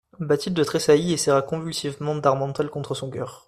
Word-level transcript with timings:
Bathilde 0.19 0.63
tressaillit 0.65 1.13
et 1.13 1.17
serra 1.17 1.43
convulsivement 1.43 2.15
d'Harmental 2.15 2.71
contre 2.71 2.95
son 2.95 3.11
coeur. 3.11 3.39